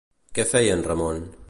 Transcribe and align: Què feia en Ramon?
Què 0.37 0.45
feia 0.53 0.79
en 0.79 0.83
Ramon? 0.89 1.25